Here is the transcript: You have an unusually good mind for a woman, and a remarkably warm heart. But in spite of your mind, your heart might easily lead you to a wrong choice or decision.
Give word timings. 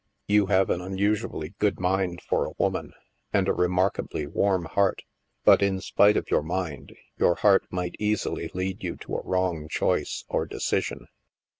You 0.27 0.47
have 0.47 0.71
an 0.71 0.81
unusually 0.81 1.53
good 1.59 1.79
mind 1.79 2.23
for 2.23 2.47
a 2.47 2.55
woman, 2.57 2.93
and 3.31 3.47
a 3.47 3.53
remarkably 3.53 4.25
warm 4.25 4.65
heart. 4.65 5.03
But 5.43 5.61
in 5.61 5.79
spite 5.79 6.17
of 6.17 6.31
your 6.31 6.41
mind, 6.41 6.93
your 7.19 7.35
heart 7.35 7.67
might 7.69 7.95
easily 7.99 8.49
lead 8.55 8.83
you 8.83 8.95
to 8.97 9.17
a 9.17 9.21
wrong 9.23 9.67
choice 9.69 10.23
or 10.27 10.47
decision. 10.47 11.05